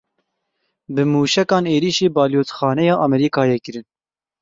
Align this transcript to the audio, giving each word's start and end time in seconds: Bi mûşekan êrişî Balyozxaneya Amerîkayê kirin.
Bi 0.93 1.03
mûşekan 1.11 1.65
êrişî 1.75 2.07
Balyozxaneya 2.15 2.95
Amerîkayê 3.05 3.57
kirin. 3.65 3.85